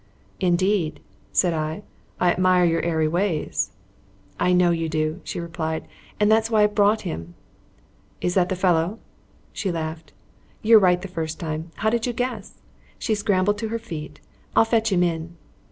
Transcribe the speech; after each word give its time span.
"Indeed," 0.39 0.99
said 1.31 1.53
I. 1.53 1.83
"I 2.19 2.31
admire 2.31 2.65
your 2.65 2.81
airy 2.81 3.07
ways." 3.07 3.69
"I 4.39 4.51
know 4.51 4.71
you 4.71 4.89
do," 4.89 5.21
she 5.23 5.39
replied, 5.39 5.87
"and 6.19 6.31
that's 6.31 6.49
why 6.49 6.63
I've 6.63 6.73
brought 6.73 7.01
him." 7.01 7.35
"Is 8.19 8.33
that 8.33 8.49
the 8.49 8.55
fellow?" 8.55 8.97
She 9.53 9.69
laughed. 9.71 10.11
"You're 10.63 10.79
right 10.79 11.07
first 11.07 11.39
time. 11.39 11.69
How 11.75 11.91
did 11.91 12.07
you 12.07 12.13
guess?" 12.13 12.63
She 12.97 13.13
scrambled 13.13 13.59
to 13.59 13.67
her 13.67 13.77
feet. 13.77 14.19
"I'll 14.55 14.65
fetch 14.65 14.91
him 14.91 15.03
in." 15.03 15.35